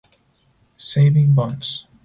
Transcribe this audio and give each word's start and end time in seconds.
Savings 0.77 1.35
Bonds". 1.35 1.85